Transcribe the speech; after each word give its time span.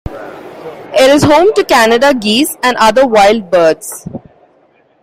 It 0.95 1.11
is 1.11 1.21
home 1.21 1.53
to 1.53 1.63
Canada 1.63 2.11
geese 2.11 2.57
and 2.63 2.75
other 2.77 3.05
wild 3.05 3.51
birds. 3.51 4.07